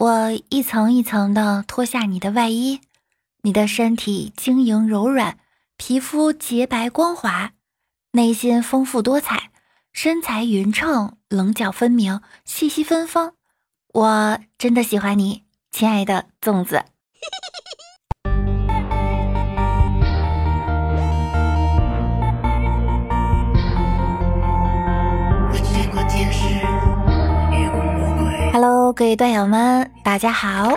[0.00, 2.80] 我一层一层的脱下你的外衣，
[3.42, 5.36] 你的身体晶莹柔软，
[5.76, 7.52] 皮肤洁白光滑，
[8.12, 9.50] 内心丰富多彩，
[9.92, 13.34] 身材匀称，棱角分明，气息芬芳。
[13.92, 16.82] 我真的喜欢你，亲爱的粽子。
[28.92, 30.76] 各位段友们，大家好！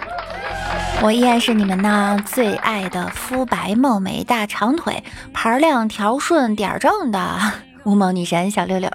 [1.02, 7.40] 我依然是你们那最爱的肤白貌美、大长腿、盘亮条顺、点儿正的
[7.84, 8.92] 无毛女神小六六。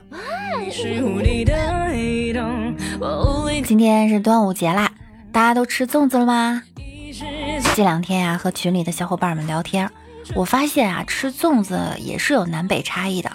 [3.64, 4.92] 今天是端午节啦，
[5.32, 6.62] 大家都吃粽子了吗？
[7.74, 9.90] 这两天呀，和群里的小伙伴们聊天，
[10.36, 13.32] 我发现啊，吃粽子也是有南北差异的。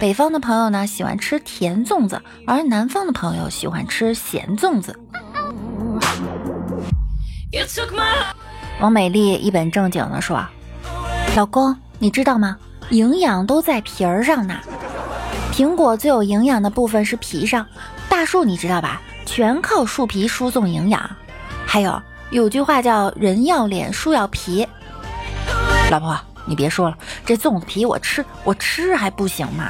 [0.00, 4.98] 北方的朋友呢喜欢吃甜粽子，而南方的朋友喜欢吃咸粽子。
[8.80, 10.42] 王美丽一本正经的说
[11.36, 12.56] ：“老公，你知道吗？
[12.88, 14.58] 营养都在皮儿上呢。
[15.52, 17.66] 苹果最有营养的部分是皮上，
[18.08, 19.02] 大树你知道吧？
[19.26, 21.10] 全靠树皮输送营养。
[21.66, 24.66] 还有有句话叫‘人要脸，树要皮’。
[25.90, 26.18] 老婆。”
[26.50, 29.66] 你别说了，这粽子皮我吃，我吃还不行吗？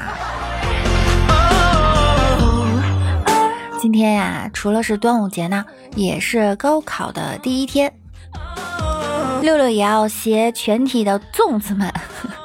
[3.78, 5.62] 今天呀，除了是端午节呢，
[5.94, 7.92] 也是高考的第一天。
[9.42, 11.92] 六六也要携全体的粽子们，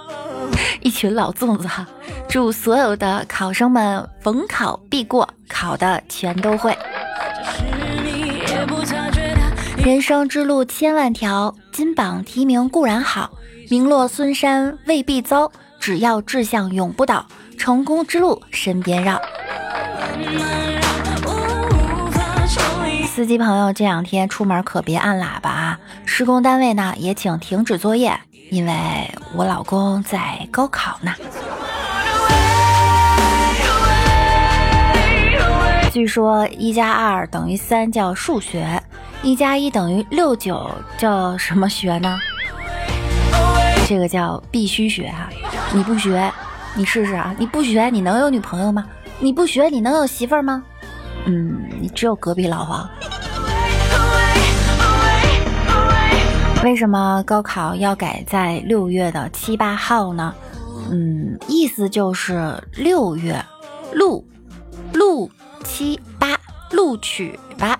[0.83, 1.88] 一群老粽子哈，
[2.28, 6.78] 祝所有的考生们逢考必过，考的全都会。
[9.78, 13.31] 人生之路千万条，金榜题名固然好。
[13.69, 17.25] 名落孙山未必遭，只要志向永不倒，
[17.58, 19.19] 成功之路身边绕。
[23.07, 25.80] 司机朋友，这两天出门可别按喇叭啊！
[26.05, 28.19] 施工单位呢也请停止作业，
[28.52, 28.73] 因为
[29.33, 31.13] 我老公在高考呢。
[35.91, 38.84] 据说一加二等于三叫数学，
[39.23, 42.19] 一加一等于六九叫什么学呢？
[43.88, 45.29] 这个叫必须学哈，
[45.73, 46.31] 你不学，
[46.75, 47.35] 你试试啊！
[47.38, 48.84] 你不学，你能有女朋友吗？
[49.19, 50.63] 你不学，你能有媳妇儿吗？
[51.25, 52.90] 嗯，你只有隔壁老王。
[56.63, 60.34] 为什么高考要改在六月的七八号呢？
[60.90, 63.40] 嗯，意思就是六月
[63.94, 64.28] 录
[64.94, 65.29] 录
[65.63, 66.35] 七八
[66.72, 67.79] 录取吧。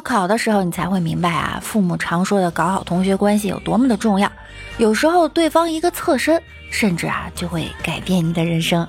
[0.00, 4.32] 高考的时候，你才会明白啊，父母常说的搞好同学关系有多么的重要。
[4.78, 8.88] 有时候，对方一个侧身，甚至啊，就会改变你的人生。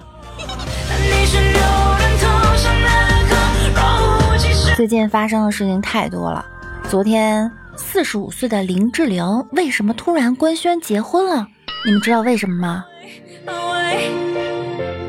[4.78, 6.46] 最近发生的事情太多了。
[6.90, 11.46] 昨天，四十五岁的林志玲为什么突然官宣结婚了？
[11.86, 12.86] 你们知道为什么吗？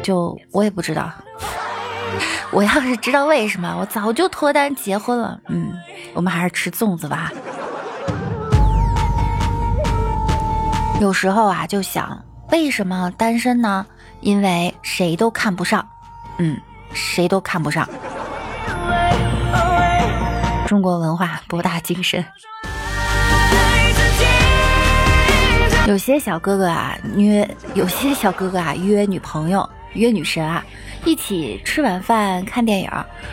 [0.02, 1.12] 就我也不知道。
[2.50, 5.40] 我要是知道为什么，我早就脱单结婚了。
[5.48, 5.72] 嗯，
[6.14, 7.30] 我们还是吃粽子吧。
[11.00, 13.84] 有时候啊，就想为什么单身呢？
[14.20, 15.86] 因为谁都看不上。
[16.38, 16.56] 嗯，
[16.92, 17.88] 谁都看不上。
[20.66, 22.24] 中国文化博大精深。
[25.88, 30.64] 有些小哥哥啊约，有些小哥哥啊约女朋友，约女神啊。
[31.04, 32.90] 一起吃晚饭看电影，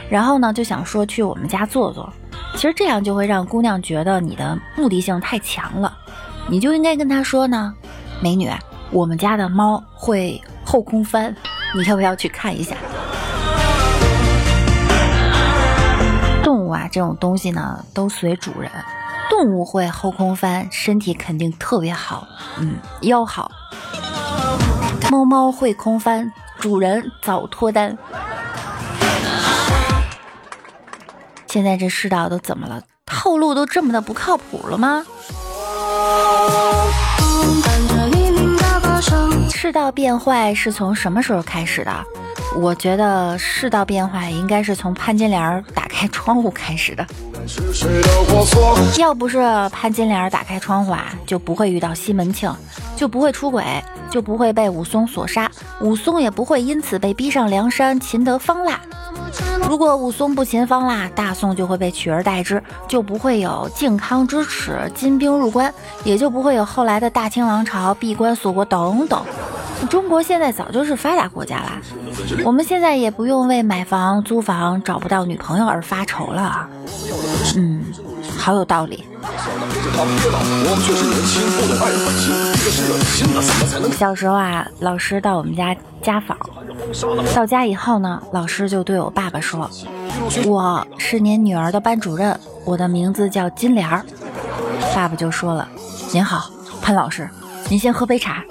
[0.10, 2.12] 然后呢就想说去我们家坐坐。
[2.56, 5.98] 其实这样就会让姑娘觉得你的目的性太强了。
[6.48, 7.74] 你就应该跟她说呢，
[8.22, 8.52] 美女，
[8.92, 11.34] 我们家的猫会后空翻，
[11.76, 12.76] 你要不要去看一下？
[16.44, 18.70] 动物啊这种东西呢都随主人，
[19.30, 22.28] 动物会后空翻，身体肯定特别好，
[22.58, 23.52] 嗯，腰好。
[25.12, 26.32] 猫猫会空翻。
[26.60, 27.98] 主人早脱单，
[31.52, 32.82] 现在这世道都怎么了？
[33.06, 35.04] 套路都这么的不靠谱了吗？
[39.52, 42.06] 世道变坏是从什么时候开始的？
[42.56, 47.06] 我觉得世道变化应该是从潘金莲打开窗户开始的。
[48.98, 49.40] 要不是
[49.72, 52.54] 潘金莲打开窗户啊，就不会遇到西门庆，
[52.96, 53.64] 就不会出轨，
[54.10, 55.50] 就不会被武松所杀，
[55.82, 58.80] 武松也不会因此被逼上梁山擒得方腊。
[59.68, 65.72] 如果武松不擒方腊，大宋就会被取而代之，就不会有靖康之耻、金兵入关，
[66.04, 69.24] 也就不会有后来的大清王朝闭关锁国等等。
[69.88, 71.82] 中国现在早就是发达国家啦，
[72.44, 76.68] 我们现在也不用为买房、租房找不到女朋友而发愁了。
[77.56, 77.84] 嗯，
[78.38, 79.04] 好有道理。
[83.98, 86.38] 小时候啊，老师到我们家家访，
[87.34, 89.70] 到家以后呢，老师就对我爸爸说
[90.46, 94.06] ：“我是您女儿的班主任，我的名字叫金莲儿。”
[94.96, 95.68] 爸爸就说了
[96.14, 96.50] ：“您好，
[96.82, 97.30] 潘老师，
[97.70, 98.44] 您先喝杯茶。”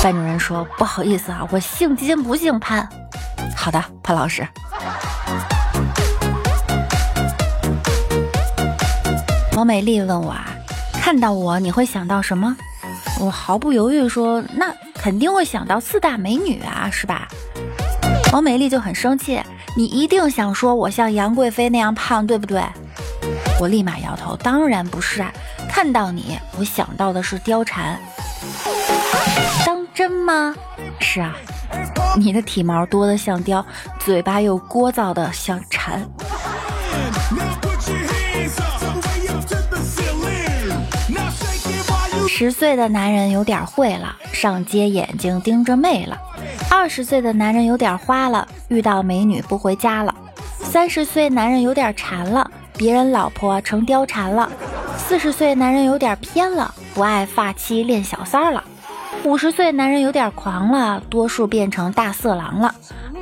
[0.00, 2.88] 班主任说：“不好意思啊，我姓金不姓潘。”
[3.56, 4.46] 好的，潘老师。
[9.56, 10.46] 王美丽问我啊，
[10.92, 12.56] 看到我你会想到什么？
[13.18, 17.26] 我毫不犹豫说，那肯定会想到四大美女啊，是吧？
[18.32, 19.42] 王美丽就很生气，
[19.76, 22.62] 你一定想说我像杨贵妃那样胖，对不对？
[23.60, 25.32] 我立马摇头，当然不是啊，
[25.68, 27.98] 看到你，我想到的是貂蝉。
[29.66, 30.54] 当真吗？
[31.00, 31.34] 是啊，
[32.16, 33.64] 你的体毛多得像貂，
[33.98, 36.08] 嘴巴又聒噪的像蝉。
[42.28, 46.16] 十岁的男人有点会了，上街眼睛盯着妹了；
[46.70, 50.14] 二十岁的男人有点花了，遇到美女不回家了；
[50.60, 54.48] 三十岁男人有点馋了，别人老婆成貂蝉了；
[54.96, 58.62] 四十岁男人有点偏了，不爱发妻恋小三儿了；
[59.24, 62.70] 五十岁男人有点狂了，多数变成大色狼了；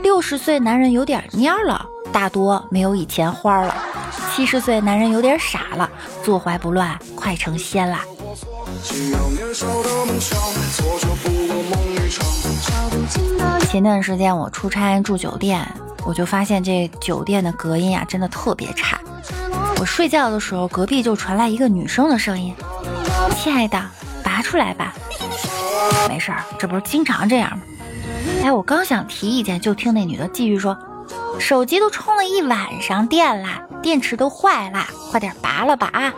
[0.03, 3.75] 六十岁男人有点蔫了，大多没有以前花了；
[4.33, 5.89] 七十岁男人有点傻了，
[6.23, 7.99] 坐怀不乱，快成仙了。
[13.69, 15.67] 前段时间我出差住酒店，
[16.05, 18.99] 我就发现这酒店的隔音啊，真的特别差。
[19.81, 22.55] 我睡觉的时候，隔壁就传来一个女生的声音
[23.37, 23.83] ：“亲爱的，
[24.37, 24.93] 拔出来吧。”
[26.09, 27.63] 没事儿，这不是经常这样吗？
[28.45, 30.77] 哎，我刚想提意见，就听那女的继续说
[31.41, 36.13] ：“手机都充了一晚上电啦，电池都坏啦，快点拔了吧啊！”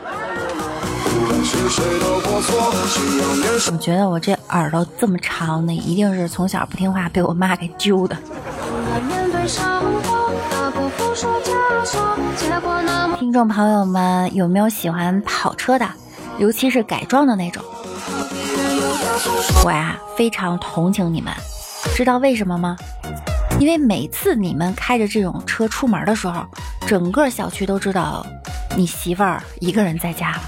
[3.71, 8.17] 我觉得我这耳朵这么长，那一定是从小不听话被我妈给揪的。
[13.19, 15.89] 听众朋友们，有没有喜欢跑车的，
[16.39, 17.63] 尤其是改装的那种？
[19.65, 21.33] 我呀，非常同情你们，
[21.97, 22.77] 知道为什么吗？
[23.59, 26.47] 因为每次你们开着这种车出门的时候，
[26.87, 28.25] 整个小区都知道
[28.77, 30.41] 你媳妇儿一个人在家了。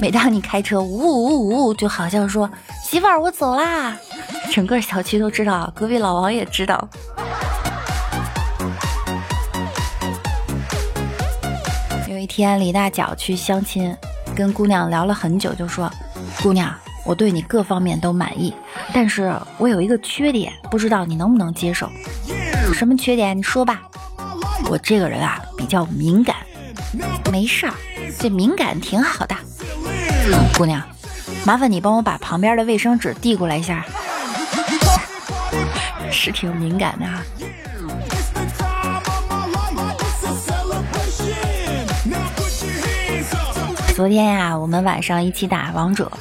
[0.00, 2.48] 每当你开车呜呜呜，就好像说
[2.84, 3.96] 媳妇儿我走啦，
[4.52, 6.88] 整个小区都知道，隔壁老王也知道。
[12.08, 13.94] 有一天李大脚去相亲，
[14.36, 15.90] 跟姑娘聊了很久，就说
[16.42, 16.72] ：“姑娘，
[17.06, 18.54] 我对你各方面都满意，
[18.92, 21.90] 但是我有一个缺点，不知道你能不能接受？
[22.74, 23.36] 什么缺点？
[23.36, 23.80] 你说吧。
[24.68, 26.36] 我这个人啊比较敏感，
[27.32, 27.72] 没事儿，
[28.18, 29.34] 这敏感挺好的。”
[30.54, 30.82] 姑娘，
[31.44, 33.86] 麻烦你帮我把旁边的卫生纸递过来一下，
[36.12, 37.22] 是挺敏感的哈。
[43.96, 46.12] 昨天呀，我们晚上一起打王者，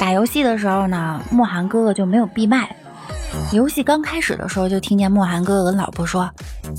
[0.00, 2.74] 打游戏的时候呢，莫寒哥哥就没有闭麦。
[3.52, 6.30] 游戏刚开始的时候，就听见莫寒哥哥跟老婆说：“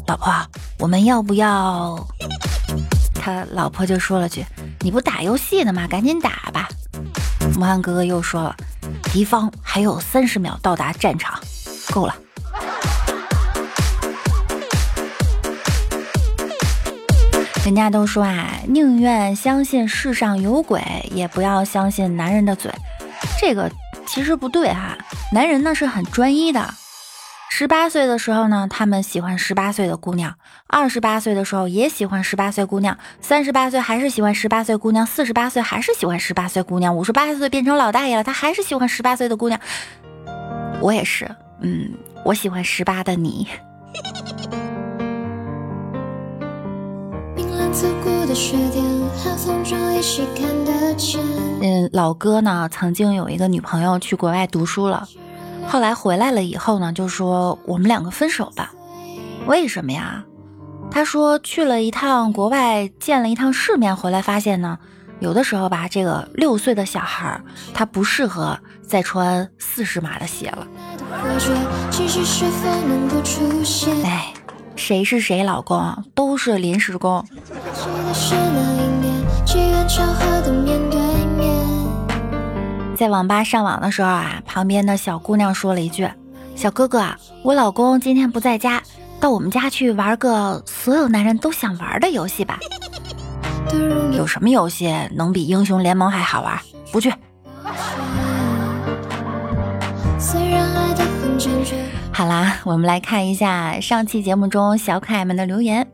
[0.08, 0.34] 老婆，
[0.80, 2.04] 我们要不要？”
[3.14, 4.44] 他老婆就说了句。
[4.80, 5.86] 你不打游戏呢吗？
[5.88, 6.68] 赶紧打吧！
[7.56, 8.56] 莫寒哥哥又说了，
[9.14, 11.40] 敌方还有三十秒到达战场，
[11.92, 12.16] 够了。
[17.66, 22.70] 人家都说啊，宁愿相信世上有鬼，也不要相信男人的嘴。
[23.40, 23.72] 这个
[24.06, 24.98] 其实不对哈，
[25.32, 26.74] 男人呢是很专一的。
[27.50, 30.32] 十八岁的时候呢，他们喜欢十八岁的姑娘；
[30.68, 39.58] 二十八岁的时候也喜欢十八岁姑娘；三十八岁还是喜欢十八岁姑娘；四十八岁还是喜欢十八岁姑娘；五十八岁变成老大爷了，他还是喜欢十八岁的姑娘。
[40.82, 41.94] 我也是，嗯，
[42.26, 43.48] 我喜欢十八的你。
[51.62, 55.08] 嗯，老哥呢，曾经有一个女朋友去国外读书了。
[55.68, 58.72] 后来回来了以后呢，就说我们两个分手吧。
[59.48, 60.24] 为什么呀？
[60.92, 64.78] 他说去了一趟国外，见了一趟世面，回来发现呢，
[65.20, 67.42] 有的时候吧，这个六岁的小孩
[67.74, 70.68] 他不适合再穿四十码的鞋了。
[74.04, 74.34] 哎，
[74.76, 77.26] 谁是谁老公，都是临时工。
[82.96, 84.42] 在网吧上网的时候啊。
[84.46, 86.08] 旁边的小姑娘说了一句
[86.56, 87.04] ：“小哥哥，
[87.44, 88.82] 我老公今天不在家，
[89.20, 92.60] 到我们家去玩个所有男人都想玩的游戏吧。
[94.14, 96.60] ”有什么游戏能比英雄联盟还好玩？
[96.92, 97.12] 不去。
[102.16, 105.88] 好啦，我们来看一下上期节目中小可爱们的留言。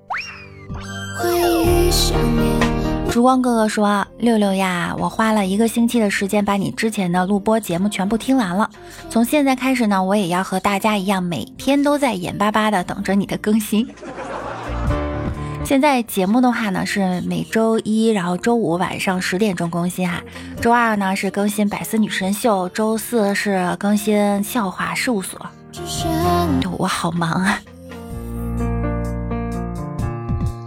[3.10, 8.70] 烛光哥哥说：“六六呀，我花了一个星期的时间把你之前的录播节目全部听完了。
[9.10, 13.88] 从现在开始呢，我也要和大家一样，每天都在眼巴巴的等着你的更新。
[15.64, 20.22] 现在节目的话呢，是每周一，然后周五晚上十点钟更新哈。
[20.62, 25.40] 周二呢是更新百思女神秀，周四是更新笑话事务所。
[26.78, 27.60] 我好忙啊！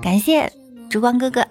[0.02, 0.52] 感谢
[0.90, 1.46] 烛光哥哥。”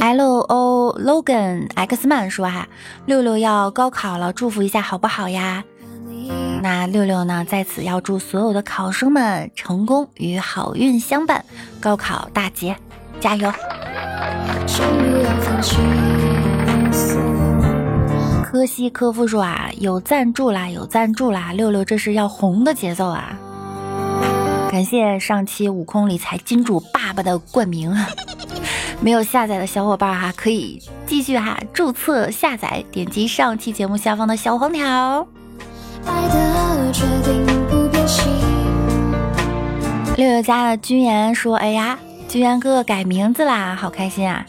[0.00, 2.68] L O Logan X Man 说哈，
[3.06, 5.64] 六六要高考了，祝福一下好不好呀？
[6.62, 11.44] 那六六呢，在此要祝所有的考生们成功与好运相伴，
[11.80, 12.76] 高考大捷，
[13.20, 13.52] 加油！
[18.52, 23.32] 科西科夫说啊，有赞助啦，有赞助啦，六六这是要红的节奏啊！
[24.70, 27.90] 感谢上期悟空理财金主爸爸的冠名，
[29.00, 35.26] 没有下载的小伙伴哈，可以继续哈注册下载，点击上期节目下方的小黄条。
[40.14, 44.44] 六六家的君言说：“哎呀，君言哥哥改名字啦，好开心啊！”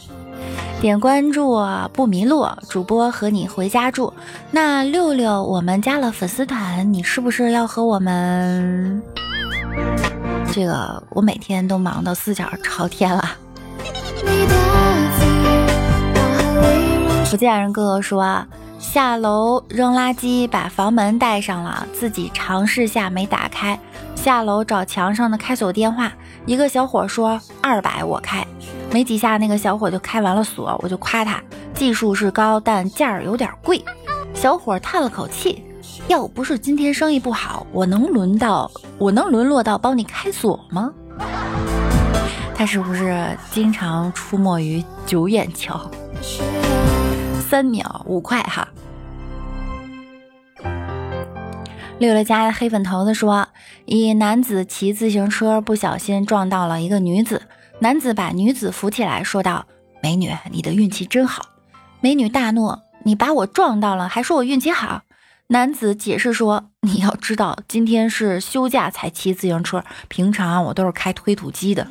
[0.80, 1.58] 点关注
[1.92, 4.12] 不迷路，主播和你回家住。
[4.50, 9.02] 那六六，我们加了粉丝团，你是不是要和我们？
[10.52, 13.30] 这个我每天都忙到四脚朝天了。
[17.24, 18.44] 福建人哥哥说，
[18.78, 23.78] 下楼扔垃圾，把房门带上了，自己尝试下没打开。
[24.14, 26.12] 下楼找墙上的开锁电话，
[26.46, 28.46] 一个小伙说二百我开，
[28.94, 31.42] 没几下那个小伙就开完了锁，我就夸他
[31.74, 33.84] 技术是高，但价儿有点贵。
[34.32, 35.64] 小伙叹了口气。
[36.06, 40.92] 要不是今天生意不好，我能轮到我能沦落到帮你开锁吗？
[42.54, 45.90] 他是不是经常出没于九眼桥？
[47.50, 48.68] 三秒五块哈。
[51.98, 53.48] 六六家的黑粉头子说：
[53.86, 57.42] 一男子骑自行车不小心撞到了一个女子，
[57.80, 59.66] 男子把女子扶起来，说道
[60.02, 61.46] ：“美女，你的运气真好。”
[62.00, 65.02] 美女大怒：“你把我撞到了，还说我运气好？”
[65.48, 71.86] 男子解释说：“你要知道，今天是休假才骑自行车，平常我都是开推土机的。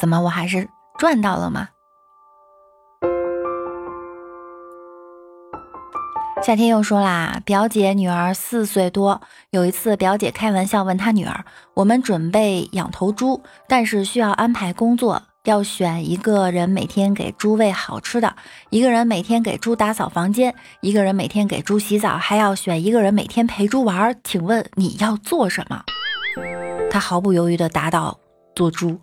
[0.00, 0.68] 怎么，我还是
[0.98, 1.68] 赚到了吗？”
[6.46, 18.36] 夏天又说啦：“表姐女儿四岁多，有一次表姐开玩笑问她女儿：‘我们准备养头猪，但是需要安排工作。’”要选一个人每天给猪喂好吃的，
[18.70, 24.16] 一个人每天给猪打扫房间，一个人每天给猪洗澡，还要选一个人每天陪猪玩。
[24.22, 25.82] 请问你要做什么？
[26.88, 28.16] 他毫不犹豫地答道
[28.54, 28.96] ：“做猪。”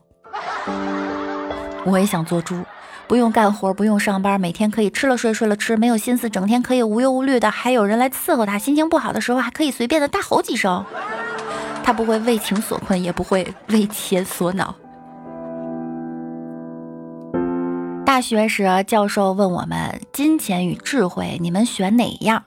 [1.83, 2.63] 我也想做猪，
[3.07, 8.57] 不用干活，不用上班，每天可以吃了睡，睡了吃，没有心思，整天可以无忧无虑的，还有人来伺候他。
[8.57, 10.83] 心情不好的时候，还可以随便的大吼几声。
[11.83, 14.73] 他不会为情所困，也不会为钱所恼。
[18.05, 22.43] 大学时，教授问我们：“金钱与智慧，你们选哪样？”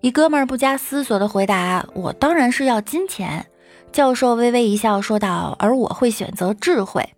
[0.00, 3.46] 一哥们儿不加思索的回答：“我当然是要金钱。”
[3.92, 7.10] 教授微微一笑，说道：“而我会选择智慧。”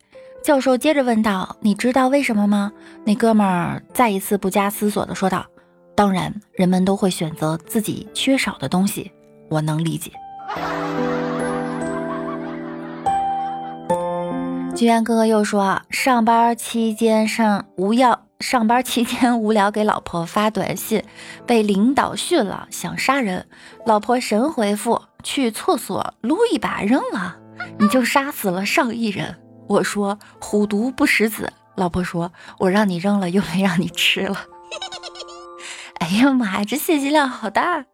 [0.42, 2.72] 教授接着问道：“你知道为什么吗？”
[3.06, 5.46] 那哥们儿再一次不加思索的说道
[5.94, 9.12] ：“当然，人们都会选择自己缺少的东西，
[9.48, 10.10] 我能理解。”
[14.74, 21.04] 居然哥哥又说，上班期间上无要，上班期间无聊给老婆发短信，
[21.46, 23.46] 被领导训了，想杀人。
[23.86, 27.36] 老婆神回复：去厕所撸一把扔了，
[27.78, 29.36] 你就杀死了上亿人。
[29.72, 31.52] 我说虎毒不食子。
[31.74, 34.46] 老婆说，我让你扔了，又没让你吃了。
[36.00, 37.86] 哎呀妈呀，这信息量好大。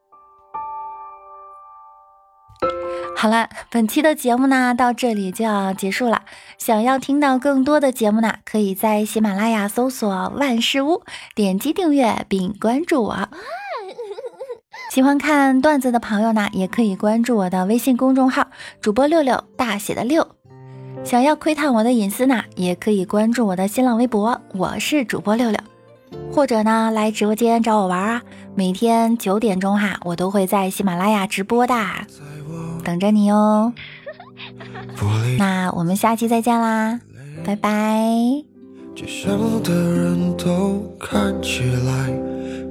[3.17, 6.23] 好了，本期的节目呢到这里就要结束了。
[6.57, 10.09] 想要听到更多的节目呢，可以在喜马拉雅搜索
[10.39, 11.03] “万事屋”，
[11.35, 13.29] 点击订阅并关注我。
[14.91, 18.49] 喜欢看段子的朋友呢，也可以关注我的微信公众号
[18.81, 20.37] “主播六六大写的六”。
[21.05, 25.59] 想要窥探我的隐私呢，也可以关注我的新浪微博，我是主播六六。
[26.31, 28.23] 或者呢来直播间找我玩啊，
[28.55, 31.75] 每天九点钟哈，我都会在喜马拉雅直播的，
[32.85, 33.73] 等着你哦。
[35.39, 37.01] 那我们下期再见啦，
[37.45, 38.05] 拜拜。
[38.95, 42.13] 街上的人都看起来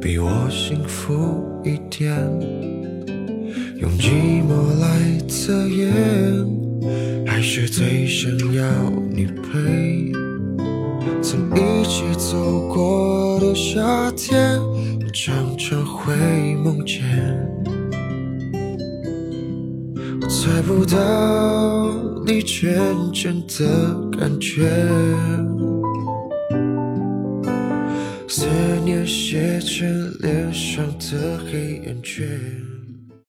[0.02, 2.14] 比我幸福一点，
[3.78, 4.88] 用寂寞来
[5.28, 6.17] 测验，还
[7.60, 8.64] 是最想要
[9.10, 10.12] 你陪。
[11.24, 16.14] 曾一起走过的夏天，我常常会
[16.58, 17.02] 梦见。
[20.22, 21.96] 我猜不到
[22.28, 24.70] 你真正的感觉，
[28.28, 28.46] 思
[28.86, 32.28] 念写成脸上的黑眼圈。